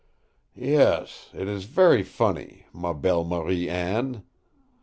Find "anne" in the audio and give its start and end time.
3.69-4.23